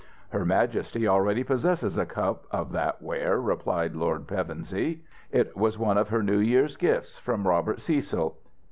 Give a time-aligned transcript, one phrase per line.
[0.29, 5.03] "Her majesty already possesses a cup of that ware," replied Lord Pevensey.
[5.31, 8.35] "It was one of her New Year's gifts, from Robert Cecil.